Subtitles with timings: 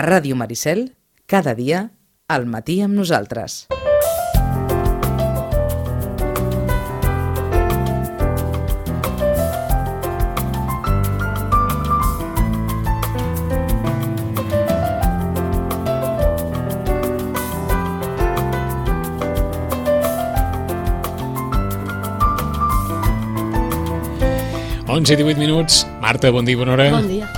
[0.00, 0.94] A Ràdio Maricel,
[1.28, 1.90] cada dia,
[2.24, 3.66] al matí amb nosaltres.
[24.88, 25.84] Onze i 18 minuts.
[26.00, 26.88] Marta, bon dia, bona hora.
[26.96, 27.28] Bon dia.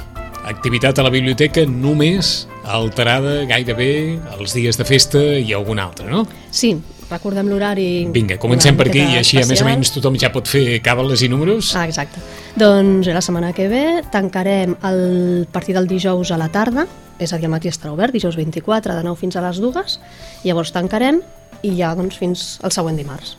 [0.47, 3.93] Activitat a la biblioteca només alterada gairebé
[4.39, 6.25] els dies de festa i algun altre, no?
[6.51, 6.75] Sí,
[7.11, 8.07] recordem l'horari...
[8.15, 11.25] Vinga, comencem per aquí i així a més o menys tothom ja pot fer càbales
[11.25, 11.75] i números.
[11.77, 12.23] Ah, exacte.
[12.59, 15.05] Doncs la setmana que ve tancarem el
[15.53, 16.87] partit del dijous a la tarda,
[17.19, 20.01] és a dir, el matí estarà obert, dijous 24, de 9 fins a les 2,
[20.47, 21.23] llavors tancarem
[21.63, 23.37] i ja doncs, fins al següent dimarts.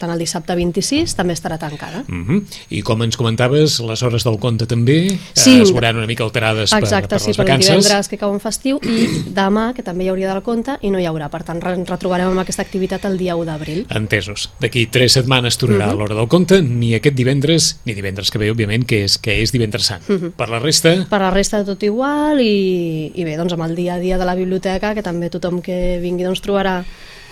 [0.00, 1.98] Per tant, el dissabte 26 també estarà tancada.
[2.08, 2.38] Mhm.
[2.72, 5.58] I com ens comentaves, les hores del conte també Sí.
[5.58, 7.68] eh, es veuran una mica alterades per, Exacte, per sí, les per vacances.
[7.68, 9.04] divendres que cau en festiu i
[9.36, 11.28] demà, que també hi hauria del conte, i no hi haurà.
[11.28, 13.84] Per tant, ens retrobarem amb aquesta activitat el dia 1 d'abril.
[13.90, 14.48] Entesos.
[14.58, 15.98] D'aquí tres setmanes tornarà Mhm.
[15.98, 19.52] l'hora del conte, ni aquest divendres, ni divendres que ve, òbviament, que és, que és
[19.52, 20.02] divendres sant.
[20.08, 20.30] Mhm.
[20.32, 23.94] Per la resta, Per la resta tot igual i, i bé, doncs amb el dia
[23.96, 26.84] a dia de la biblioteca que també tothom que vingui doncs trobarà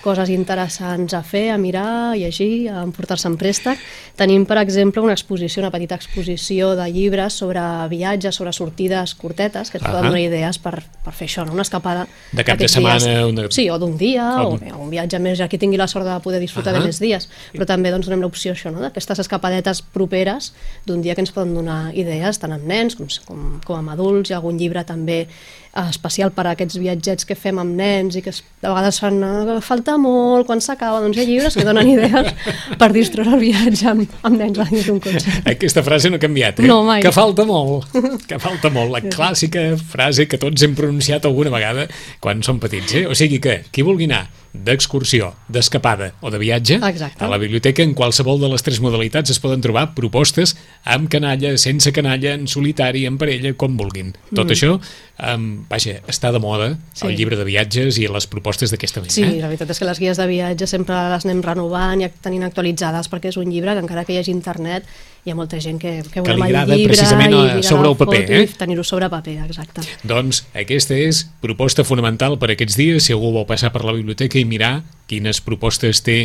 [0.02, 3.78] coses interessants a fer, a mirar, a llegir, a emportar-se en préstec.
[4.16, 9.70] Tenim, per exemple, una exposició, una petita exposició de llibres sobre viatges, sobre sortides curtetes,
[9.70, 9.92] que ens Ahà.
[9.92, 11.52] poden donar idees per, per fer això, no?
[11.52, 13.24] una escapada De cap de setmana, dies.
[13.32, 16.06] una- Sí, o d'un dia, O o, un viatge més, ja qui tingui la sort
[16.06, 16.80] de poder disfrutar Ahà.
[16.80, 17.28] de més dies.
[17.52, 18.80] Però també doncs, donem l'opció això, no?
[18.80, 20.52] d'aquestes escapadetes properes
[20.86, 24.30] d'un dia que ens poden donar idees, tant amb nens com, com, com amb adults.
[24.30, 28.16] Hi ha algun llibre també eh, especial per a aquests viatgets que fem amb nens
[28.16, 31.64] i que de vegades fan eh, falta molt quan s'acaba, doncs hi ha llibres que
[31.64, 32.32] donen idees
[32.80, 35.32] per distreure el viatge amb, amb nens a dins d'un cotxe.
[35.48, 36.68] Aquesta frase no ha canviat, eh?
[36.68, 37.00] No, mai.
[37.04, 37.88] Que falta molt,
[38.28, 38.92] que falta molt.
[38.92, 41.88] La clàssica frase que tots hem pronunciat alguna vegada
[42.20, 43.06] quan som petits, eh?
[43.08, 44.26] O sigui que, qui vulgui anar
[44.58, 47.20] d'excursió, d'escapada o de viatge, Exacte.
[47.22, 50.54] a la biblioteca en qualsevol de les tres modalitats es poden trobar propostes
[50.88, 54.14] amb canalla, sense canalla, en solitari, en parella, com vulguin.
[54.34, 57.06] Tot això, um, vaja, està de moda Sí.
[57.06, 59.12] el llibre de viatges i les propostes d'aquesta mena.
[59.12, 62.46] Sí, la veritat és que les guies de viatge sempre les anem renovant i tenint
[62.48, 64.88] actualitzades perquè és un llibre que encara que hi hagi internet
[65.28, 67.88] hi ha molta gent que, que, Que li volem el llibre precisament, i eh, sobre
[67.92, 68.44] el paper, eh?
[68.58, 69.84] tenir-ho sobre paper, exacte.
[70.08, 74.40] Doncs aquesta és proposta fonamental per aquests dies, si algú vol passar per la biblioteca
[74.40, 74.78] i mirar
[75.08, 76.16] quines propostes té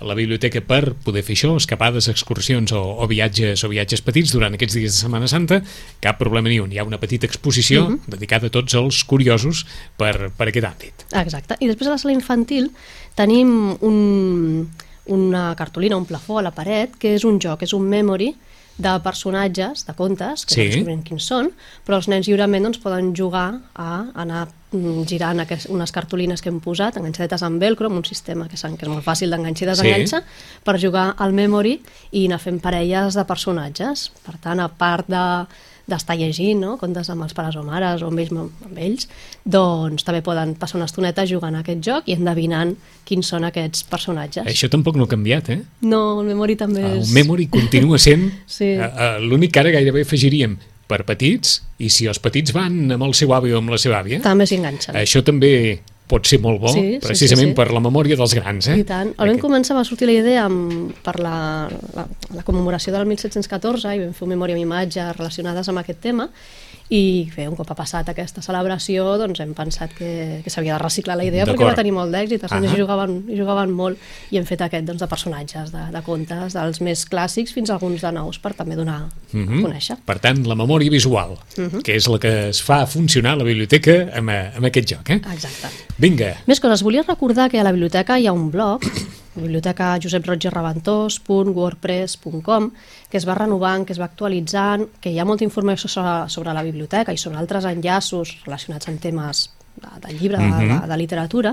[0.00, 4.56] la biblioteca per poder fer això, escapades, excursions o, o viatges o viatges petits durant
[4.56, 5.58] aquests dies de Setmana Santa,
[6.00, 6.72] cap problema ni un.
[6.72, 7.98] Hi ha una petita exposició Mhm.
[8.14, 9.66] dedicada a tots els curiosos
[9.96, 11.04] per, per aquest àmbit.
[11.20, 11.56] Exacte.
[11.60, 12.70] I després a la sala infantil
[13.14, 14.70] tenim un,
[15.06, 18.34] una cartolina, un plafó a la paret, que és un joc, és un memory
[18.80, 20.60] de personatges, de contes, que Sí.
[20.60, 20.68] sí.
[20.68, 21.50] no descobrim quins són,
[21.86, 26.48] però els nens lliurement doncs, poden jugar a anar mm, girant aquest, unes cartolines que
[26.48, 29.70] hem posat, enganxadetes amb velcro, amb un sistema que, que és molt fàcil d'enganxar i
[29.70, 30.22] desenganxar,
[30.64, 31.80] per jugar al memory
[32.12, 34.10] i anar fent parelles de personatges.
[34.24, 35.24] Per tant, a part de
[35.90, 36.76] d'estar llegint, no?
[36.80, 39.08] contes amb els pares o mares o amb ells, amb ells,
[39.44, 42.74] doncs també poden passar una estoneta jugant a aquest joc i endevinant
[43.08, 44.46] quins són aquests personatges.
[44.46, 45.60] Això tampoc no ha canviat, eh?
[45.82, 47.12] No, el memory també El és...
[47.16, 48.72] memory continua sent Sí.
[48.76, 50.56] eh, eh, l'únic que ara gairebé afegiríem
[50.90, 54.00] per petits, i si els petits van amb el seu avi o amb la seva
[54.02, 54.96] àvia, També s'hi enganxen.
[54.98, 55.52] Això també
[56.10, 57.56] pot ser molt bo, Sí, sí, precisament sí, sí.
[57.60, 58.66] per la memòria dels grans.
[58.72, 58.80] Eh?
[58.82, 59.12] I tant.
[59.14, 61.36] El vam Aquest- començar, va sortir la idea amb, per la,
[61.96, 62.04] la,
[62.34, 66.26] la commemoració del 1714 i vam fer un memòria amb imatges relacionades amb aquest tema
[66.90, 70.82] i bé, un cop ha passat aquesta celebració doncs hem pensat que, que s'havia de
[70.82, 73.98] reciclar la idea perquè va tenir molt d'èxit, els nens hi jugaven, hi jugaven molt
[74.34, 77.76] i hem fet aquest doncs, de personatges, de, de contes, dels més clàssics fins a
[77.78, 79.58] alguns de nous per també donar Mhm.
[79.60, 79.96] a conèixer.
[80.04, 81.82] Per tant, la memòria visual, Mhm.
[81.86, 85.10] que és la que es fa funcionar a la biblioteca amb, amb aquest joc.
[85.10, 85.20] Eh?
[85.32, 85.68] Exacte.
[85.98, 88.82] Vinga, Més coses, volia recordar que a la biblioteca hi ha un blog,
[89.40, 92.70] biblioteca joseprotgerreventós.wordpress.com,
[93.10, 96.54] que es va renovant, que es va actualitzant, que hi ha molta informació sobre, sobre
[96.56, 100.96] la biblioteca i sobre altres enllaços relacionats amb temes de, de llibre, de, de, de
[101.00, 101.50] literatura,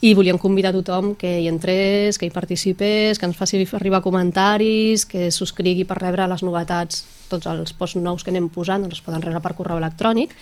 [0.00, 5.04] i volíem convidar tothom que hi entrés, que hi participés, que ens faci arribar comentaris,
[5.04, 9.04] que subscrigui per rebre les novetats, tots els posts nous que anem posant, doncs es
[9.04, 10.32] poden rebre per correu electrònic,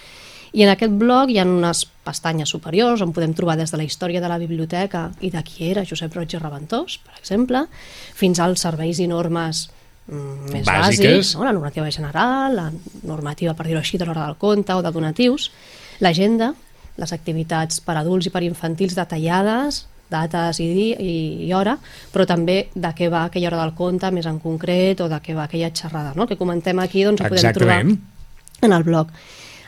[0.52, 3.86] i en aquest blog hi ha unes pestanyes superiors on podem trobar des de la
[3.86, 7.66] història de la biblioteca i de qui era Josep Roig i Reventós, per exemple,
[8.16, 9.66] fins als serveis i normes
[10.06, 11.04] mm, més Bàsiques.
[11.04, 11.44] bàsics, no?
[11.44, 12.70] la normativa general, la
[13.02, 15.50] normativa, per dir-ho així, de l'hora del compte o de donatius,
[16.00, 16.54] l'agenda,
[16.98, 21.14] les activitats per adults i per infantils detallades, dates i, i,
[21.46, 21.76] i hora,
[22.12, 25.36] però també de què va aquella hora del compte més en concret o de què
[25.36, 26.14] va aquella xerrada.
[26.16, 26.24] No?
[26.24, 29.12] El que comentem aquí doncs, ho podem trobar en el blog.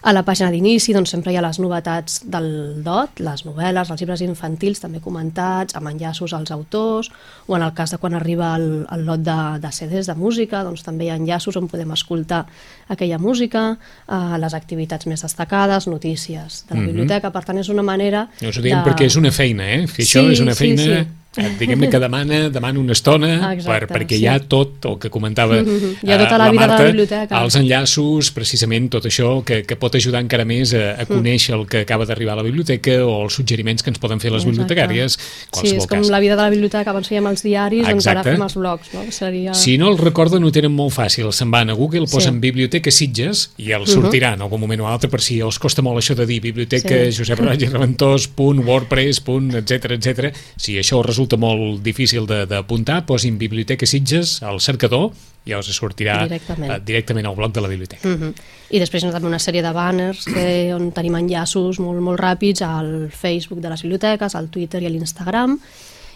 [0.02, 2.47] A la pàgina d'inici doncs, sempre hi ha les novetats del
[2.85, 7.11] DOT, les novel·les, els llibres infantils també comentats, amb enllaços als autors,
[7.47, 10.62] o en el cas de quan arriba el, el lot de, de CDs de música,
[10.64, 12.47] doncs també hi ha enllaços on podem escoltar
[12.88, 13.76] aquella música,
[14.08, 16.87] eh, les activitats més destacades, notícies de la Mhm.
[16.94, 18.29] biblioteca, per tant és una manera...
[18.41, 18.91] Us ho diem de...
[18.91, 19.85] perquè és una feina, eh?
[19.85, 20.82] Això Sí, és una sí, feina...
[20.82, 20.91] sí.
[20.91, 24.25] eh, diguem-ne que demana, demana una estona Exacte, per, perquè sí.
[24.25, 26.85] hi ha tot el que comentava Hi ha tota eh, la vida de la Marta,
[26.88, 27.43] biblioteca.
[27.44, 31.03] els enllaços, precisament tot això que, que pot ajudar encara més a, Mm.
[31.03, 34.19] a conèixer el que acaba d'arribar a la biblioteca o els suggeriments que ens poden
[34.21, 34.50] fer les Exacte.
[34.50, 35.17] bibliotecàries
[35.55, 36.09] Sí, és com cas.
[36.11, 38.33] la vida de la biblioteca, abans fèiem els diaris, doncs ara Exacte.
[38.35, 39.05] fem els blogs, no?
[39.12, 39.55] Seria...
[39.55, 41.31] Si no el recorden, ho tenen molt fàcil.
[41.33, 42.17] Se'n van a Google, Sí.
[42.17, 45.83] posen Biblioteca Sitges i el sortirà en algun moment o altre per si els costa
[45.83, 47.21] molt això de dir biblioteca Sí.
[47.21, 50.35] Josep Roig i Reventós, punt, wordpress, punt, etc etc.
[50.56, 55.11] Si això us resulta molt difícil de- d'apuntar, posin Biblioteca Sitges al cercador
[55.45, 56.73] i us sortirà Directament.
[56.73, 58.09] eh, directament al blog de la biblioteca.
[58.09, 58.35] Mm -hmm.
[58.71, 63.11] I després també una sèrie de banners que, on tenim enllaços molt, molt ràpids al
[63.11, 65.59] Facebook de les biblioteques, al Twitter i a l'Instagram.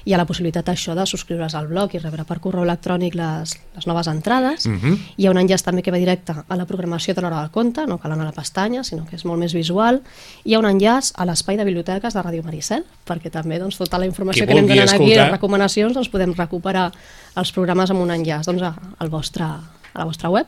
[0.04, 3.54] Hi ha la possibilitat això de subscriure's al blog i rebre per correu electrònic les,
[3.76, 4.66] les noves entrades.
[4.66, 4.98] Mm -hmm.
[5.16, 7.86] Hi ha un enllaç també que va directe a la programació de l'hora del conte,
[7.86, 10.02] no cal anar a la pestanya, sinó que és molt més visual.
[10.44, 13.98] Hi ha un enllaç a l'espai de biblioteques de Ràdio Maricel, perquè també doncs, tota
[13.98, 15.24] la informació Qui que anem donant aquí, escoltar.
[15.24, 16.92] les recomanacions, doncs podem recuperar
[17.36, 20.46] els programes amb un enllaç doncs, a, al vostre, a la vostra web.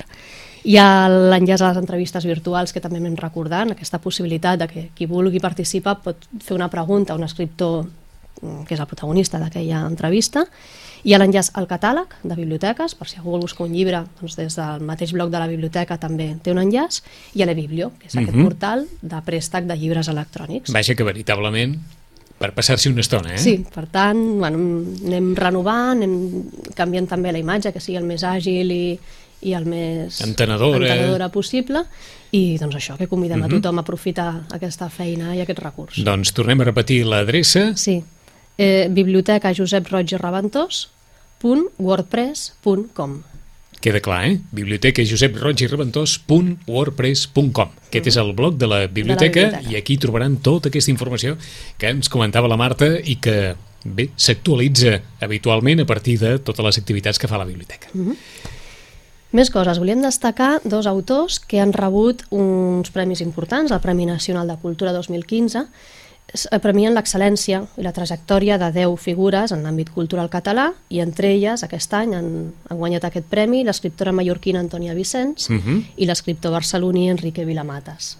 [0.65, 4.89] Hi ha l'enllaç a les entrevistes virtuals que també anem recordant, aquesta possibilitat de que
[4.95, 7.87] qui vulgui participar pot fer una pregunta a un escriptor
[8.41, 10.45] que és el protagonista d'aquella entrevista.
[11.07, 14.35] Hi ha l'enllaç al catàleg de biblioteques, per si algú vol buscar un llibre, doncs
[14.37, 17.03] des del mateix blog de la biblioteca també té un enllaç,
[17.35, 18.45] i a l'eBiblio, que és aquest Mhm.
[18.45, 20.73] portal de préstec de llibres electrònics.
[20.73, 21.77] Vaja que veritablement
[22.39, 23.39] per passar-s'hi una estona, eh?
[23.39, 24.59] Sí, per tant, bueno,
[25.07, 26.43] anem renovant, anem
[26.75, 28.99] canviant també la imatge, que sigui el més àgil i,
[29.43, 30.77] i el més Entenedora.
[30.87, 31.85] entenedora possible,
[32.33, 36.03] i doncs això, que convidem a tothom a aprofitar aquesta feina i aquest recurs.
[36.05, 38.03] Doncs tornem a repetir l'adreça Sí,
[38.59, 40.89] eh, biblioteca Josep Roig i Reventós
[41.43, 43.23] www.wordpress.com
[43.81, 44.39] Queda clar, eh?
[44.57, 49.71] Biblioteca Josep Roig i Reventós.wordpress.com Aquest és el blog de la biblioteca, biblioteca.
[49.71, 51.37] i aquí trobaran tota aquesta informació
[51.79, 53.55] que ens comentava la Marta i que,
[53.85, 57.89] bé, s'actualitza habitualment a partir de totes les activitats que fa la biblioteca.
[59.37, 59.79] Més coses.
[59.79, 64.93] Volíem destacar dos autors que han rebut uns premis importants, el Premi Nacional de Cultura
[64.97, 65.69] 2015, es- eh,
[66.63, 71.63] premien l'excel·lència i la trajectòria de 10 figures en l'àmbit cultural català i entre elles
[71.65, 72.29] aquest any han,
[72.69, 75.83] han guanyat aquest premi l'escriptora mallorquina Antònia Vicenç Mhm.
[75.97, 78.19] i l'escriptor barceloní Enrique Vilamatas.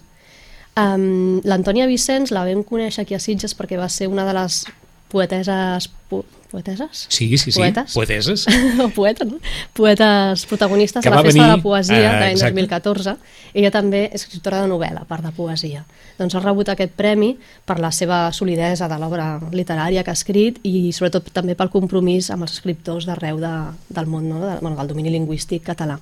[0.77, 4.65] Um, L'Antònia Vicenç la vam conèixer aquí a Sitges perquè va ser una de les
[5.11, 5.91] poeteses...
[6.09, 7.07] Po poeteses?
[7.09, 7.59] Sí, sí, sí.
[7.59, 7.93] Poetes?
[7.93, 8.45] Poeteses.
[8.83, 9.37] o poeta, no?
[9.73, 12.55] Poetes protagonistes Que de la Festa de venir, la Poesia de l'any exacte.
[12.55, 13.15] 2014.
[13.53, 15.83] Ella també és escriptora de novel·la, a part de poesia.
[16.17, 17.33] Doncs ha rebut aquest premi
[17.67, 22.31] per la seva solidesa de l'obra literària que ha escrit i sobretot també pel compromís
[22.31, 23.53] amb els escriptors d'arreu de,
[23.89, 24.39] del món, no?
[24.45, 25.99] de, bueno, del domini lingüístic català.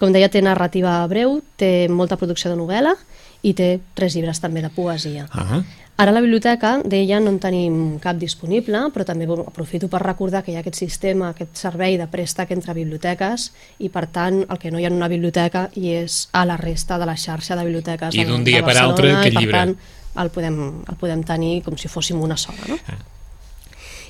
[0.00, 2.96] Com deia, té narrativa breu, té molta producció de novel·la
[3.42, 5.26] i té tres llibres també de poesia.
[5.32, 5.62] Ah,
[6.02, 10.00] Ara a la biblioteca d'ella no en tenim cap disponible, però també bueno, aprofito per
[10.02, 14.40] recordar que hi ha aquest sistema, aquest servei de préstec entre biblioteques i per tant
[14.42, 17.14] el que no hi ha en una biblioteca i és a la resta de la
[17.14, 19.58] xarxa de biblioteques I d'un dia per altre, i aquest per llibre.
[19.58, 19.76] tant
[20.24, 20.58] el podem,
[20.88, 22.66] el podem tenir com si fóssim una sola.
[22.68, 22.80] No?
[22.88, 22.98] Ah.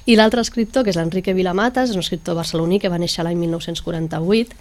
[0.06, 3.38] I l'altre escriptor, que és l'Enrique Vilamatas, és un escriptor barceloní que va néixer l'any
[3.38, 4.56] 1948.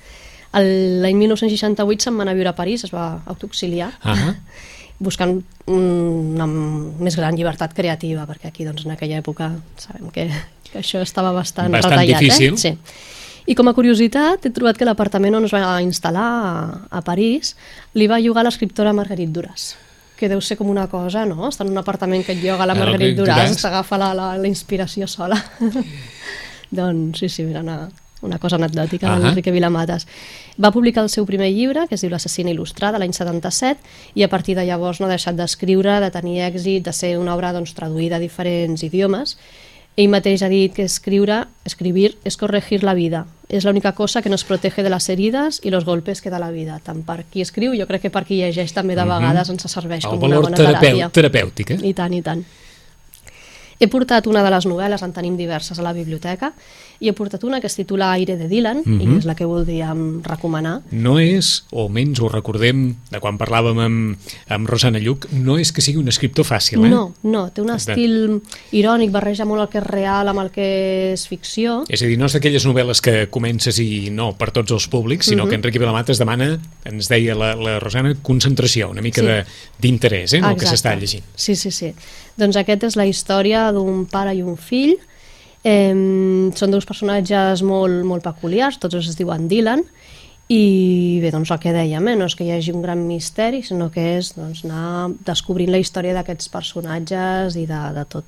[0.54, 4.34] L'any 1968 se'n va anar a viure a París, es va autoexiliar, ah,
[5.02, 5.38] buscant
[5.72, 10.28] una més gran llibertat creativa, perquè aquí doncs, en aquella època sabem que,
[10.72, 12.20] que això estava bastant, Bastant retallat.
[12.20, 12.54] difícil.
[12.54, 12.58] Eh?
[12.58, 12.76] Sí.
[13.50, 16.52] I com a curiositat, he trobat que l'apartament on es va instal·lar a,
[16.94, 17.56] a París
[17.98, 19.72] li va llogar l'escriptora Marguerite Duras
[20.22, 21.48] que deu ser com una cosa, no?
[21.50, 23.56] Estar en un apartament que et lloga la Duras, Duras.
[23.58, 25.34] t'agafa la, la, la inspiració sola.
[26.70, 27.90] doncs sí, sí, era una,
[28.22, 30.08] una cosa anecdòtica uh Enrique Vilamatas.
[30.62, 33.80] Va publicar el seu primer llibre, que es diu L'assassina il·lustrada, l'any 77,
[34.16, 37.36] i a partir de llavors no ha deixat d'escriure, de tenir èxit, de ser una
[37.36, 39.38] obra doncs, traduïda a diferents idiomes.
[39.98, 43.26] Ell mateix ha dit que escriure, escribir es corregir la vida.
[43.50, 46.52] És l'única cosa que nos protege de les herides i los golpes que da la
[46.52, 46.80] vida.
[46.84, 50.06] Tant per qui escriu, jo crec que per qui llegeix també de vegades ens serveix
[50.06, 51.10] el com una bona teràpia.
[51.12, 51.80] terapèutic, eh?
[51.84, 52.46] I tant, i tant.
[53.82, 56.52] He portat una de les novel·les, en tenim diverses a la biblioteca,
[57.02, 59.02] i he portat una que es titula Aire de Dylan, Mhm.
[59.02, 60.82] i és la que voldríem recomanar.
[60.92, 65.72] No és, o almenys ho recordem de quan parlàvem amb, amb Rosana Lluc, no és
[65.72, 66.90] que sigui un escriptor fàcil, eh?
[66.90, 71.14] No, no, té un estil irònic, barreja molt el que és real amb el que
[71.14, 71.84] és ficció.
[71.90, 75.26] És a dir, no és d'aquelles novel·les que comences i no per tots els públics,
[75.26, 75.50] sinó Mhm.
[75.50, 79.28] que Enrique Vilamata es demana, ens deia la, la Rosana, concentració, una mica Sí.
[79.28, 79.46] de-
[79.82, 81.24] d'interès eh, en el que s'està llegint.
[81.36, 81.96] Sí, sí, sí.
[82.40, 84.98] Doncs aquesta és la història d'un pare i un fill.
[85.64, 85.94] Eh,
[86.58, 89.84] són dos personatges molt, molt peculiars, tots es diuen Dylan,
[90.52, 93.62] i bé, doncs el que dèiem, eh, no és que hi hagi un gran misteri,
[93.64, 98.26] sinó que és doncs, anar descobrint la història d'aquests personatges i de, de tot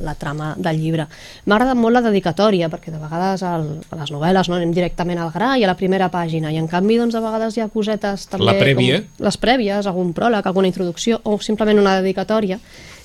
[0.00, 1.04] la trama del llibre.
[1.44, 5.20] M'ha agradat molt la dedicatòria, perquè de vegades el, a les novel·les no, anem directament
[5.20, 7.68] al gra i a la primera pàgina, i en canvi doncs, de vegades hi ha
[7.68, 8.48] cosetes també...
[8.48, 9.02] La prèvia.
[9.02, 12.56] Com les prèvies, algun pròleg, alguna introducció, o simplement una dedicatòria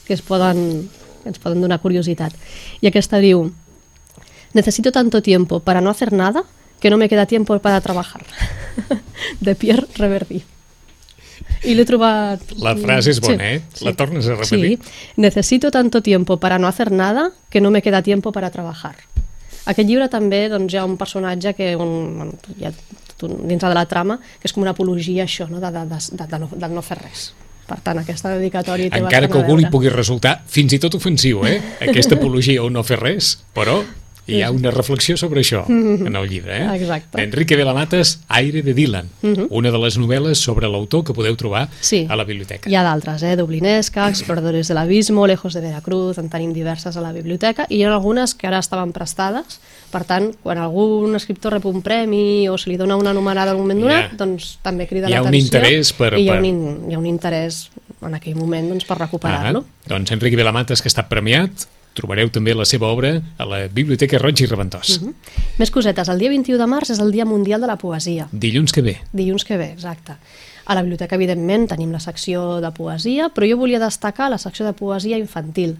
[0.07, 0.89] que es poden,
[1.23, 2.33] que ens poden donar curiositat.
[2.81, 3.49] I aquesta diu
[4.55, 6.45] Necesito tanto tiempo para no hacer nada
[6.79, 8.23] que no me queda tiempo para trabajar.
[9.41, 10.43] De Pierre Reverdy.
[11.65, 12.39] I l'he trobat...
[12.63, 13.61] La frase és bona, eh?
[13.83, 14.77] La tornes a repetir?
[14.79, 15.11] Sí.
[15.17, 18.95] Necesito tanto tiempo para no hacer nada que no me queda tiempo para trabajar.
[19.65, 23.67] Aquest llibre també doncs, hi ha un personatge que un, hi ha tot un- dintre
[23.67, 25.59] de la trama que és com una apologia això, no?
[25.59, 27.33] de, de, de, de, de, no, de no fer res.
[27.65, 31.45] Per tant, aquesta dedicatòria té Encara que algú li pugui resultar fins i tot ofensiu,
[31.49, 31.57] eh?
[31.81, 33.79] Aquesta apologia o no fer res, però
[34.27, 36.75] hi ha una reflexió sobre això en el llibre, eh?
[36.75, 37.21] Exacte.
[37.21, 39.09] Enrique Velamates, Aire de Dylan,
[39.49, 42.05] una de les novel·les sobre l'autor que podeu trobar Sí.
[42.09, 42.69] a la biblioteca.
[42.69, 43.35] Hi ha d'altres, eh?
[43.35, 47.83] Dublinesca, Exploradores de l'Abismo, Lejos de Veracruz, en tenim diverses a la biblioteca, i hi
[47.83, 49.59] ha algunes que ara estaven prestades,
[49.91, 53.57] per tant, quan algun escriptor rep un premi o se li dona una numerada en
[53.57, 55.45] un moment donat, ha- doncs també crida hi ha un l'atenció.
[55.59, 57.69] interès per- I hi ha, un, in- hi ha un interès
[58.01, 59.59] en aquell moment doncs, per recuperar-lo.
[59.65, 61.49] Ah, doncs Enrique Velamates, que està premiat,
[61.95, 64.99] trobareu també la seva obra a la Biblioteca Roig i Reventós.
[65.01, 65.13] Mhm.
[65.57, 66.09] Més cosetes.
[66.09, 68.27] El dia 21 de març és el Dia Mundial de la Poesia.
[68.31, 68.99] Dilluns que ve.
[69.13, 70.17] Dilluns que ve, exacte.
[70.65, 74.65] A la biblioteca, evidentment, tenim la secció de poesia, però jo volia destacar la secció
[74.65, 75.77] de poesia infantil,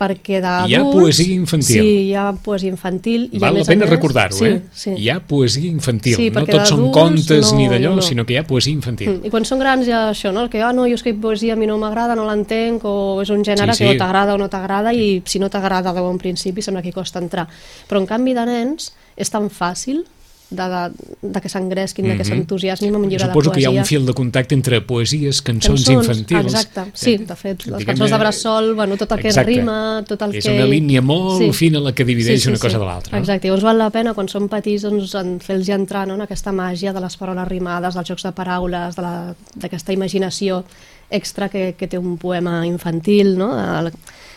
[0.00, 0.70] perquè d'adults...
[0.72, 1.82] Hi ha poesia infantil.
[1.82, 3.26] Sí, hi ha poesia infantil.
[3.36, 4.60] i Val la pena recordar-ho, sí, eh?
[4.72, 8.06] Sí, Hi ha poesia infantil, Sí, no tots són contes no- ni d'allò, no, no.
[8.06, 9.10] sinó que hi ha poesia infantil.
[9.18, 10.46] Mm, I quan són grans ja això, no?
[10.46, 13.30] El que, ah, no, jo escric poesia, a mi no m'agrada, no l'entenc, o és
[13.30, 13.90] un gènere Sí, sí.
[13.90, 16.92] que o t'agrada o no t'agrada, i si no t'agrada de bon principi sembla que
[16.96, 17.46] costa entrar.
[17.88, 20.04] Però en canvi de nens és tan fàcil
[20.50, 20.80] de, de,
[21.22, 22.28] de que s'engresquin, de que Mhm.
[22.28, 23.80] s'entusiasmin amb un llibre Suposo de que hi poesia.
[23.80, 26.52] ha un fil de contacte entre poesies, cançons, infantils.
[26.54, 29.50] Exacte, sí, Eh, de fet, les cançons de Bressol, bueno, tot el que exacte.
[29.52, 30.52] és rima, tot el és que...
[30.56, 33.12] una línia molt fina la que divideix una cosa de l'altra.
[33.16, 33.18] No?
[33.22, 36.50] Exacte, llavors val la pena quan són petits doncs, en fer-los entrar no, en aquesta
[36.52, 40.64] màgia de les paraules rimades, dels jocs de paraules, d'aquesta imaginació
[41.10, 43.52] extra que, que té un poema infantil, no?
[43.78, 43.92] El-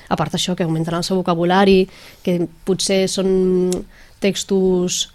[0.10, 1.88] a part d'això, que augmenten el seu vocabulari,
[2.22, 3.72] que potser són
[4.20, 5.12] textos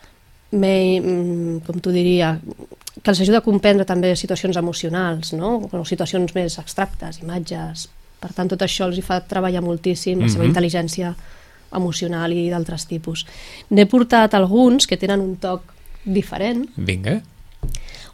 [0.52, 2.38] me, mm, com t'ho diria,
[3.02, 5.68] que els ajuda a comprendre també situacions emocionals, no?
[5.70, 7.88] o situacions més abstractes, imatges.
[8.18, 10.50] Per tant, tot això els hi fa treballar moltíssim, la seva Mhm.
[10.52, 11.14] intel·ligència
[11.72, 13.26] emocional i d'altres tipus.
[13.70, 15.62] N'he portat alguns que tenen un toc
[16.04, 16.68] diferent.
[16.76, 17.20] Vinga.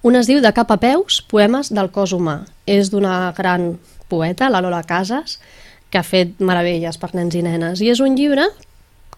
[0.02, 2.46] Un es diu De cap a peus, poemes del cos humà.
[2.66, 5.40] És d'una gran poeta, la Lola Casas,
[5.88, 7.80] que ha fet meravelles per nens i nenes.
[7.80, 8.44] I és un llibre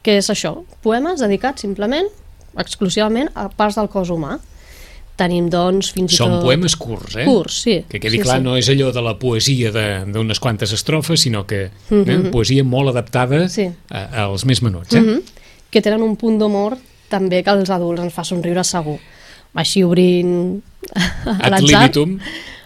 [0.03, 2.07] que és això, poemes dedicats simplement,
[2.59, 4.39] exclusivament a parts del cos humà.
[5.17, 6.43] Tenim, doncs, fins i Són tot...
[6.45, 7.25] poemes curts, eh?
[7.25, 7.77] Curts, sí.
[7.89, 8.45] Que quedi sí, clar, sí.
[8.45, 12.11] no és allò de la poesia de- d'unes quantes estrofes, sinó que Mhm.
[12.11, 13.71] eh, poesia molt adaptada Sí.
[13.91, 14.93] a, als més menuts.
[14.95, 15.01] Eh?
[15.01, 15.23] Mhm.
[15.71, 16.79] que tenen un punt d'humor
[17.11, 18.99] també que als adults ens fa somriure segur.
[19.55, 20.63] Així obrint
[21.25, 22.19] a l'atzar, libitum.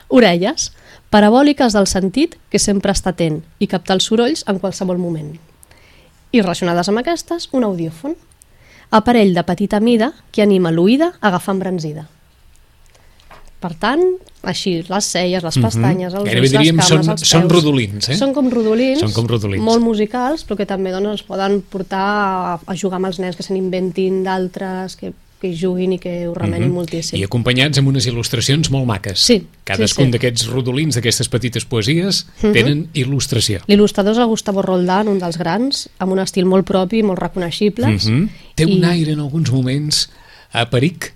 [0.08, 0.72] orelles,
[1.10, 5.38] parabòliques del sentit que sempre està atent i captar els sorolls en qualsevol moment.
[6.32, 8.14] I relacionades amb aquestes, un audiòfon,
[8.90, 12.08] aparell de petita mida que anima l'oïda a agafar embranzida.
[13.60, 14.00] Per tant,
[14.42, 15.64] així, les celles, les Mhm.
[15.66, 17.52] pestanyes, els ulls, les cames, són- els són peus.
[17.52, 18.16] rodolins, eh?
[18.16, 19.62] Són com rodolins, Són com rodolins.
[19.62, 23.36] molt musicals, però que també doncs, ens poden portar a, a jugar amb els nens,
[23.36, 26.74] que se n'inventin d'altres, que, que hi juguin i que ho remenin Mhm.
[26.74, 27.18] moltíssim.
[27.18, 29.18] I acompanyats amb unes il·lustracions molt maques.
[29.18, 30.12] Sí, Cadascun sí, sí.
[30.12, 32.52] d'aquests rodolins, d'aquestes petites poesies, Mhm.
[32.52, 33.62] tenen il·lustració.
[33.66, 38.06] L'il·lustrador és el Gustavo Roldán, un dels grans, amb un estil molt propi, molt reconeixibles.
[38.06, 38.28] Mhm.
[38.54, 40.10] Té un i- aire en alguns moments
[40.52, 41.14] a peric.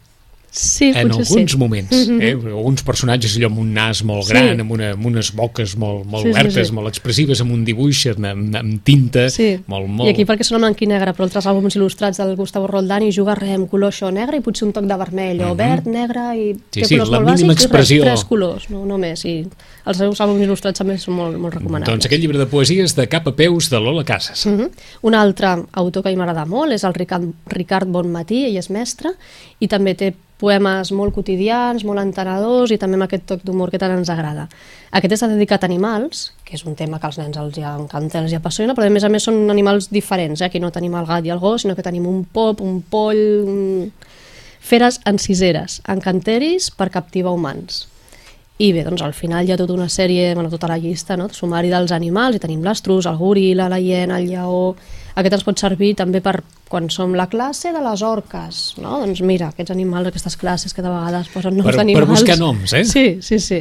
[0.57, 1.57] Sí, en alguns sí.
[1.59, 1.91] moments.
[2.09, 2.31] Eh?
[2.47, 4.31] Alguns personatges allò amb un nas molt Sí.
[4.31, 6.73] gran, amb, una, amb unes boques molt, molt Sí, sí, obertes, sí.
[6.77, 9.59] molt expressives, amb un dibuix, amb, amb, amb tinta, Sí.
[9.67, 10.09] molt, molt...
[10.09, 13.03] I aquí perquè són en blanc i negre, però altres àlbums il·lustrats del Gustavo Roldán
[13.03, 15.87] i juga res amb color això negre i potser un toc de vermell o verd,
[15.91, 16.61] negre i Mhm.
[16.71, 18.05] Sí, té sí, colors la molt bàsics i expressió.
[18.05, 19.25] res, tres colors, no, no més.
[19.25, 19.49] I
[19.87, 21.89] els seus àlbums il·lustrats també són molt, molt recomanables.
[21.91, 24.47] Doncs aquest llibre de poesies de cap a peus de Lola Casas.
[24.47, 24.71] Uh -huh.
[25.03, 28.71] Un altre autor que a mi m'agrada molt és el Ricard, Ricard Bonmatí, ell és
[28.71, 29.11] mestre,
[29.59, 33.79] i també té poemes molt quotidians, molt entenedors i també amb aquest toc d'humor que
[33.79, 34.49] tant ens agrada.
[34.95, 38.21] Aquest és dedicat a animals, que és un tema que als nens els ja encanta,
[38.21, 40.51] els hi apassiona, però a més a més són animals diferents, eh?
[40.51, 43.25] aquí no tenim el gat i el gos, sinó que tenim un pop, un poll,
[43.47, 43.91] un...
[44.65, 47.85] feres enciseres, encanteris per captivar humans.
[48.59, 51.27] I bé, doncs al final hi ha tota una sèrie, bueno, tota la llista, no?
[51.35, 54.77] sumari dels animals, i tenim l'estrus, el goril·la, la hiena, el lleó...
[55.15, 58.97] Aquest ens pot servir també per quan som la classe de les orques, no?
[59.05, 62.11] Doncs mira, aquests animals, aquestes classes que de vegades posen noms Per- per d'animals.
[62.11, 62.85] buscar noms, eh?
[62.85, 63.61] Sí, sí, sí.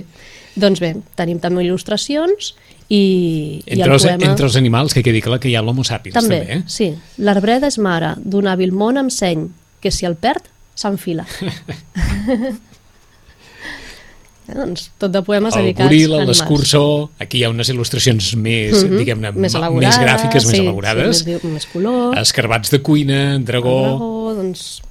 [0.55, 2.53] Doncs bé, tenim també il·lustracions
[2.89, 4.31] i, i Entre el els, poema...
[4.31, 6.63] entre els animals, que quedi clar que hi ha l'homo sapiens, també, També, eh?
[6.67, 6.89] sí.
[7.21, 9.47] L'arbreda és mare d'un hàbil món amb seny,
[9.81, 11.25] que si el perd, s'enfila.
[14.47, 18.35] eh, doncs tot de poemes el dedicats goril·la, a l'escurçó, aquí hi ha unes il·lustracions
[18.35, 18.97] més, Mhm.
[18.97, 23.77] diguem-ne, més, més gràfiques, més sí, elaborades, Sí, més, més color, escarbats de cuina, dragó...
[23.77, 24.81] el dragó, doncs,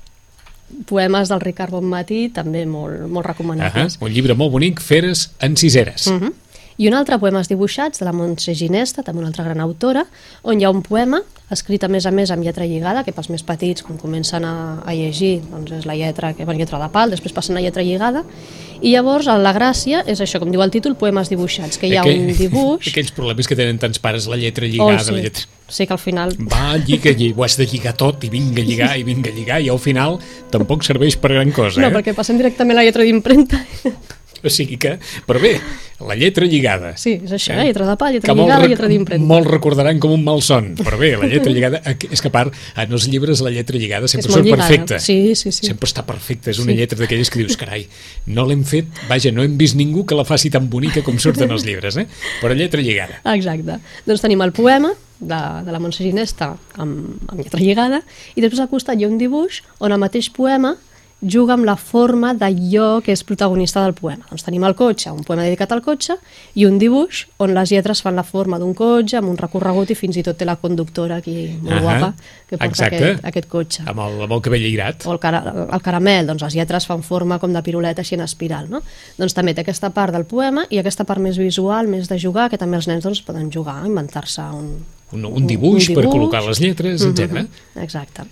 [0.88, 3.98] poemes del Ricard Bonmatí, també molt, molt Uh recomanables.
[4.00, 6.06] un llibre molt bonic, Feres enciseres.
[6.06, 6.32] Uh -huh.
[6.78, 10.06] I un altre, Poemes dibuixats, de la Montse Ginesta, també una altra gran autora,
[10.42, 11.20] on hi ha un poema
[11.52, 14.80] escrit a més a més amb lletra lligada, que pels més petits, quan comencen a,
[14.88, 17.84] a llegir, doncs és la lletra que va lletra de pal, després passen a lletra
[17.84, 18.22] lligada,
[18.80, 22.06] i llavors la gràcia és això, com diu el títol, Poemes dibuixats, que hi ha
[22.06, 22.88] Aquell- un dibuix...
[22.92, 25.12] Aquells problemes que tenen tants pares, la lletra lligada, oh, sí.
[25.12, 25.44] la lletra...
[25.68, 26.32] sí, que al final...
[26.40, 29.36] Va, lliga, lliga, ho has de lligar tot, i vinga a lligar, i vinga a
[29.36, 30.18] lligar, i al final
[30.50, 31.94] tampoc serveix per gran cosa, No, eh?
[32.00, 33.60] perquè passem directament a la lletra d'impremta.
[34.42, 34.96] O sigui que,
[35.26, 35.52] però bé,
[36.02, 36.96] la lletra lligada.
[36.98, 37.68] Sí, és això, eh?
[37.68, 39.24] lletra de pal, lletra que lligada, lletra d'impremta.
[39.30, 41.78] Molt recordaran com un malson, però bé, la lletra lligada,
[42.10, 44.66] és que a part, en els llibres la lletra lligada sempre surt lligada.
[44.66, 44.98] perfecta.
[44.98, 45.66] Sí, sí, sí.
[45.68, 46.78] Sempre està perfecta, és una Sí.
[46.80, 47.86] lletra d'aquelles que dius, carai,
[48.26, 51.50] no l'hem fet, vaja, no hem vist ningú que la faci tan bonica com surten
[51.54, 52.08] els llibres, eh?
[52.42, 53.20] Però lletra lligada.
[53.36, 53.78] Exacte.
[54.06, 54.90] Doncs tenim el poema
[55.22, 58.02] de, de la Montse Ginesta amb, amb lletra lligada
[58.34, 60.74] i després al costat hi ha un dibuix on el mateix poema
[61.22, 64.24] juga amb la forma d'allò que és protagonista del poema.
[64.28, 66.16] Doncs tenim el cotxe, un poema dedicat al cotxe,
[66.58, 69.94] i un dibuix on les lletres fan la forma d'un cotxe, amb un recorregut i
[69.94, 72.08] fins i tot té la conductora aquí molt Ahà, guapa
[72.48, 72.96] que porta exacte.
[73.04, 73.82] aquest, aquest cotxe.
[73.86, 75.06] Amb el, amb el cabell lligat.
[75.06, 78.24] O el, cara, el caramel, doncs les lletres fan forma com de piruleta així en
[78.26, 78.82] espiral, no?
[79.18, 82.48] Doncs també té aquesta part del poema i aquesta part més visual, més de jugar,
[82.50, 84.72] que també els nens doncs, poden jugar, inventar-se un,
[85.12, 86.16] Un, un dibuix un per dibuix.
[86.18, 87.30] col·locar les lletres, etc.
[87.32, 87.48] Mhm,
[87.84, 88.22] Exacte.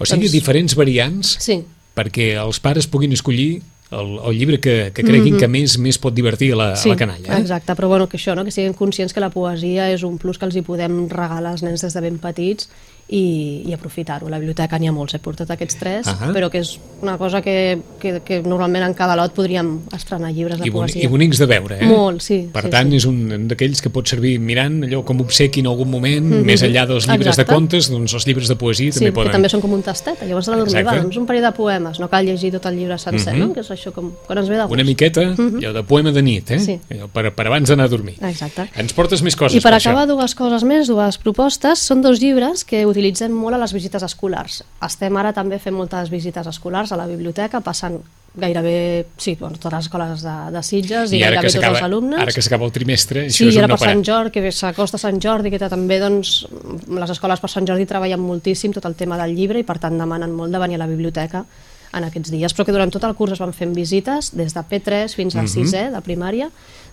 [0.00, 1.56] O sigui, Doncs- diferents variants Sí,
[1.96, 6.14] perquè els pares puguin escollir el, el llibre que, que creguin que més més pot
[6.14, 7.26] divertir a la, sí la canalla.
[7.26, 7.40] Eh?
[7.42, 8.44] exacte, però bueno, que això, no?
[8.46, 11.64] que siguin conscients que la poesia és un plus que els hi podem regalar als
[11.66, 12.70] nens des de ben petits
[13.10, 14.28] i, i aprofitar-ho.
[14.30, 16.30] La biblioteca n'hi ha molts, he portat aquests tres, Ahà.
[16.34, 20.60] però que és una cosa que, que, que normalment en cada lot podríem estrenar llibres
[20.60, 21.04] de I, boni, poesia.
[21.04, 21.88] I bonics de veure, eh?
[21.90, 23.00] Molt, sí, Per sí, tant, sí.
[23.00, 26.86] és un d'aquells que pot servir mirant allò com obsequi en algun moment, més enllà
[26.86, 27.32] dels llibres.
[27.34, 27.48] Exacte.
[27.50, 29.34] de contes, doncs els llibres de poesia Sí, també que poden...
[29.34, 32.08] també són com un tastet, llavors a la va, doncs un parell de poemes, no
[32.12, 33.50] cal llegir tot el llibre sencer, no?
[33.54, 34.76] que és això com quan ens ve de gust.
[34.76, 36.60] Una miqueta, allò de poema de nit, eh?
[36.62, 36.78] Sí.
[36.94, 38.16] Allò per, per abans d'anar a dormir.
[38.22, 38.68] Exacte.
[38.80, 40.14] Ens portes més coses I per per acabar, això.
[40.14, 44.62] dues coses més, dues propostes, són dos llibres que utilitzem molt a les visites escolars.
[44.84, 49.72] Estem ara també fent moltes visites escolars a la biblioteca, passant gairebé, sí, bueno, totes
[49.72, 52.20] les escoles de, de Sitges i, I gairebé tots els alumnes.
[52.22, 54.04] ara que s'acaba el trimestre, això Sí, és un no per Sant.
[54.06, 56.44] Jordi, que s'acosta Sant Jordi, que també doncs,
[56.86, 59.98] les escoles per Sant Jordi treballen moltíssim tot el tema del llibre i per tant
[59.98, 61.42] demanen molt de venir a la biblioteca
[61.90, 64.62] en aquests dies, però que durant tot el curs es van fent visites, des de
[64.62, 66.46] P3 fins al 6è de primària,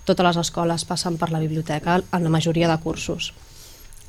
[0.10, 3.30] totes les escoles passen per la biblioteca en la majoria de cursos.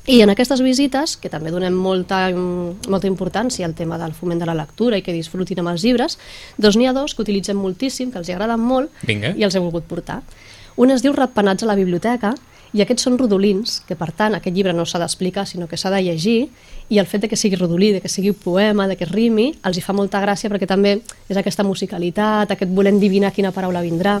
[0.09, 4.47] I en aquestes visites, que també donem molta, molta importància al tema del foment de
[4.49, 6.17] la lectura i que disfrutin amb els llibres,
[6.57, 9.35] doncs n'hi ha dos que utilitzem moltíssim, que els agraden molt Vinga.
[9.37, 10.23] i els he volgut portar.
[10.81, 12.33] Un es diu Ratpenats a la biblioteca
[12.73, 15.93] i aquests són rodolins, que per tant aquest llibre no s'ha d'explicar sinó que s'ha
[15.93, 16.49] de llegir
[16.89, 19.77] i el fet de que sigui rodolí, de que sigui poema, de que rimi, els
[19.77, 24.17] hi fa molta gràcia perquè també és aquesta musicalitat, aquest voler endivinar quina paraula vindrà.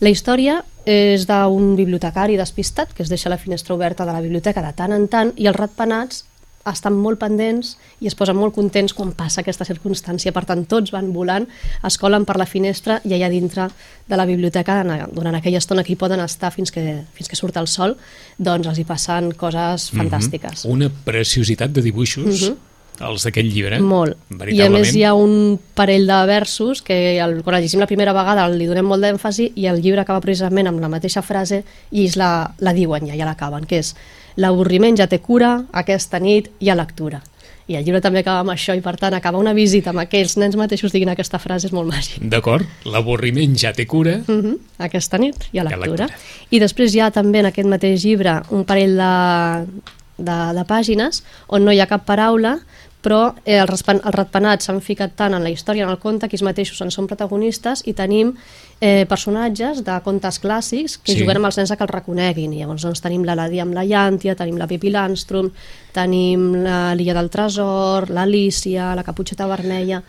[0.00, 4.62] La història és d'un bibliotecari despistat que es deixa la finestra oberta de la biblioteca
[4.64, 6.24] de tant en tant i els ratpenats
[6.68, 10.32] estan molt pendents i es posen molt contents quan passa aquesta circumstància.
[10.36, 11.46] Per tant, tots van volant,
[11.86, 13.68] es colen per la finestra i allà dintre
[14.08, 14.80] de la biblioteca,
[15.14, 16.84] durant aquella estona que hi poden estar fins que,
[17.16, 17.96] fins que surt el sol,
[18.36, 20.66] doncs els hi passen coses fantàstiques.
[20.68, 22.50] Una preciositat de dibuixos.
[22.50, 22.69] Mhm.
[23.00, 23.80] Els d'aquest llibre.
[23.80, 24.16] Molt.
[24.52, 27.88] I a més hi ha un parell de versos que el, quan el llegim la
[27.90, 31.62] primera vegada li donem molt d'èmfasi i el llibre acaba precisament amb la mateixa frase
[31.90, 33.94] i ells la, la diuen ja, ja l'acaben, que és
[34.40, 37.22] l'avorriment ja té cura, aquesta nit hi ha lectura.
[37.70, 40.34] I el llibre també acaba amb això i per tant acaba una visita amb aquells
[40.42, 42.18] nens mateixos diguin aquesta frase és molt màgic.
[42.32, 44.16] D'acord, l'avorriment ja té cura.
[44.26, 44.56] Mm -hmm.
[44.78, 46.06] Aquesta nit hi ha Hi ha lectura.
[46.06, 46.18] lectura.
[46.50, 49.82] I després hi ha també en aquest mateix llibre un parell de,
[50.18, 52.58] de, de pàgines on no hi ha cap paraula,
[53.02, 56.28] però eh, els, raspan, els ratpenats s'han ficat tant en la història, en el conte,
[56.28, 58.34] que ells mateixos en són protagonistes i tenim
[58.80, 61.20] eh, personatges de contes clàssics que Sí.
[61.22, 62.52] juguem amb els nens a que els reconeguin.
[62.52, 65.50] I llavors doncs, tenim l'Aladí amb la Llàntia, tenim la Pipi Landstrom,
[65.92, 70.02] tenim la- l'Illa del Tresor, l'Alícia, la Caputxeta Vermella...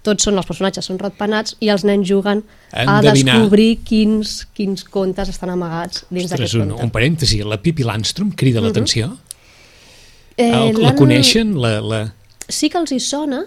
[0.00, 2.38] Tots són els personatges, són ratpenats i els nens juguen
[2.70, 3.34] a Endevinar.
[3.34, 6.84] descobrir quins, quins contes estan amagats dins d'aquest un, conte.
[6.86, 9.10] un parèntesi, la Pippi Landstrom crida l'atenció?
[10.36, 11.56] Eh, El- la coneixen?
[11.60, 12.00] La, la...
[12.48, 13.42] Sí que els hi sona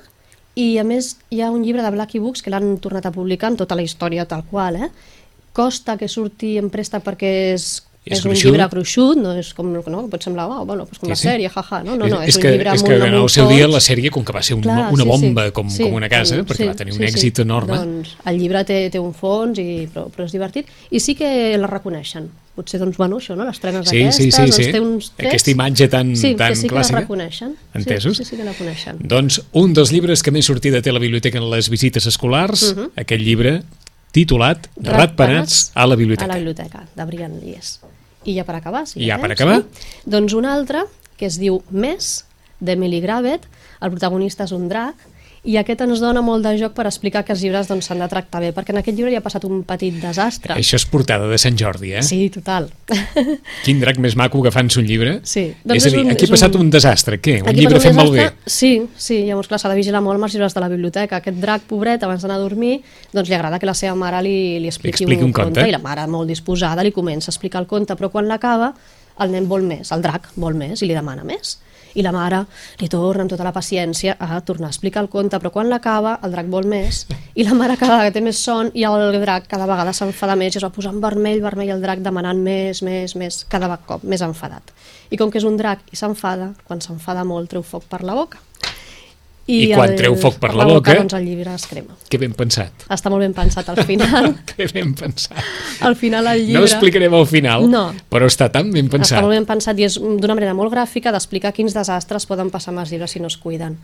[0.60, 3.50] i a més hi ha un llibre de Blacky Books que l'han tornat a publicar
[3.50, 4.92] amb tota la història tal qual, eh?
[5.54, 8.48] Costa que surti en préstec perquè és, És és, un gruixut.
[8.50, 11.28] llibre gruixut, no és com, no, pot semblar, oh, bueno, pues com Sí, la sí.
[11.28, 13.48] sèrie, jaja, no, no, no, és, és un que, llibre és que en el seu
[13.48, 15.52] dia la sèrie, com que va ser un, Clar, una sí, bomba sí.
[15.52, 17.14] com, Sí, com una casa, mm, perquè sí, va tenir sí, un sí.
[17.14, 17.78] èxit enorme.
[17.78, 20.66] Doncs el llibre té, té un fons, i, però, però és divertit.
[20.90, 22.32] I sí que la reconeixen.
[22.56, 23.46] Potser, doncs, bueno, això, no?
[23.46, 24.72] Les trenes Sí, aquestes, sí, sí, doncs sí.
[24.72, 25.30] té uns trets...
[25.30, 26.94] Aquesta imatge tan- sí, tan que sí que clàssica.
[26.98, 27.56] la reconeixen.
[27.76, 28.18] Entesos?
[28.18, 28.98] Sí, sí, sí que la coneixen.
[29.00, 32.90] Doncs un dels llibres que més sortida té la biblioteca en les visites escolars, Mhm.
[32.98, 33.62] aquest llibre
[34.16, 36.28] titulat Ratpenats a la biblioteca.
[36.28, 37.80] A la biblioteca, de Brian Lies.
[38.26, 39.62] I ja per acabar, si I ja per acabar.
[39.62, 39.86] no?
[40.06, 40.86] Doncs un altre,
[41.18, 42.26] que es diu Més,
[42.62, 43.48] d'Emily Gravet,
[43.82, 44.96] el protagonista és un drac,
[45.44, 48.08] i aquest ens dona molt de joc per explicar que els llibres doncs, s'han de
[48.12, 50.54] tractar bé, perquè en aquest llibre hi ha passat un petit desastre.
[50.54, 52.04] Això és portada de Sant Jordi, eh?
[52.06, 52.68] Sí, total.
[53.66, 55.16] Quin drac més maco agafant-se un llibre.
[55.24, 57.18] Sí, és doncs a és dir, un- aquí ha passat un- un desastre.
[57.22, 57.40] Què?
[57.42, 58.20] Un Aquí llibre fet un molt bé.
[58.28, 58.52] desastre.
[58.58, 61.18] Sí, sí, llavors clar, s'ha de vigilar molt amb els llibres de la biblioteca.
[61.24, 64.60] Aquest drac, pobret, abans d'anar a dormir, doncs li agrada que la seva mare li,
[64.60, 65.66] li expliqui, expliqui un conte.
[65.68, 68.76] i la mare, molt disposada, li comença a explicar el conte, però quan l'acaba,
[69.20, 71.58] el nen vol més, el drac vol més i li demana més.
[71.96, 72.44] I la mare
[72.80, 76.18] li torna amb tota la paciència a tornar a explicar el conte, però quan l'acaba,
[76.24, 79.48] el drac vol més, i la mare cada vegada té més son, i el drac
[79.52, 83.16] cada vegada s'enfada més, i es va posant vermell, vermell, el drac demanant més, més,
[83.16, 84.74] més, cada cop més enfadat.
[85.12, 88.16] I com que és un drac i s'enfada, quan s'enfada molt treu foc per la
[88.16, 88.40] boca.
[89.48, 91.96] I quan treu foc per la boca- doncs el llibre es crema.
[92.08, 92.86] Que ben pensat.
[92.94, 94.36] Està molt ben pensat al final.
[94.52, 95.34] Que ben pensat.
[95.82, 96.60] al final el llibre...
[96.62, 97.88] No explicarem al final, No.
[98.10, 99.18] però està tan ben pensat.
[99.18, 102.72] Està molt ben pensat i és d'una manera molt gràfica d'explicar quins desastres poden passar
[102.72, 103.80] amb els llibres si no es cuiden.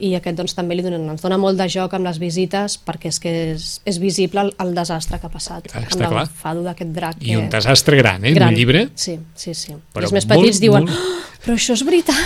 [0.00, 3.10] I aquest doncs, també li donen, ens dona molt de joc amb les visites perquè
[3.12, 6.22] és que és, és visible el, el desastre que ha passat Ah, amb està clar.
[6.24, 7.16] l'enfado d'aquest drac.
[7.20, 7.36] I que...
[7.36, 8.32] un desastre gran, eh?
[8.32, 8.48] gran.
[8.54, 8.88] Un llibre.
[8.94, 9.74] Sí, sí, sí.
[9.92, 12.16] Però I els més molt, petits diuen, molt- "Oh, però això és veritat.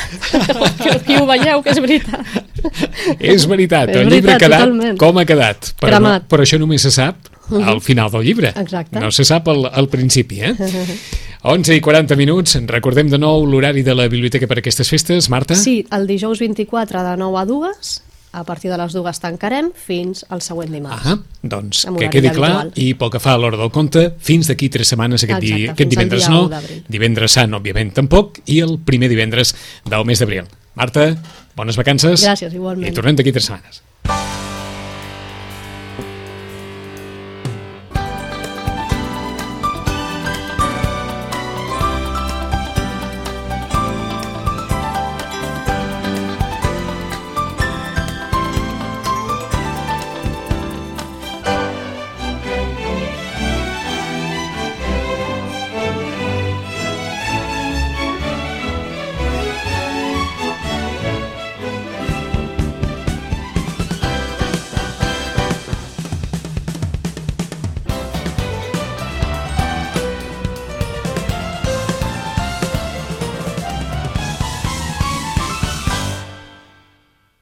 [0.84, 2.26] que, que ho veieu, que és veritat.
[3.18, 4.98] És veritat, És el llibre ha quedat totalment.
[4.98, 5.72] com ha quedat.
[5.80, 6.22] Però, no, Cremat.
[6.22, 6.28] Mhm.
[6.30, 7.16] però això només se sap
[7.52, 8.54] al final del llibre.
[8.56, 8.98] Exacte.
[9.00, 10.54] No se sap al, al principi, eh?
[11.44, 12.56] 11 i 40 minuts.
[12.64, 15.52] Recordem de nou l'horari de la biblioteca per aquestes festes, Marta?
[15.60, 17.90] Sí, el dijous 24 de 9 a 2,
[18.32, 21.04] a partir de les dues tancarem fins al següent dimarts.
[21.04, 22.72] Ah, doncs que quedi clar habitual.
[22.80, 25.68] i pel que fa a l'hora del conte, fins d'aquí tres setmanes aquest, Exacte, di,
[25.68, 26.82] aquest divendres no, 1 d'abril.
[26.88, 29.52] divendres sant, òbviament, tampoc, i el primer divendres
[29.84, 30.48] del mes d'abril.
[30.80, 31.10] Marta,
[31.54, 32.24] bones vacances.
[32.24, 32.88] Gràcies, igualment.
[32.88, 33.84] I tornem d'aquí tres setmanes.